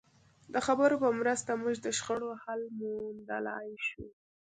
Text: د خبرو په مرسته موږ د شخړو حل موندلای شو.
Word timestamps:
د 0.53 0.55
خبرو 0.65 0.95
په 1.03 1.09
مرسته 1.19 1.51
موږ 1.61 1.75
د 1.81 1.87
شخړو 1.97 2.29
حل 2.43 2.61
موندلای 2.79 3.69
شو. 3.85 4.05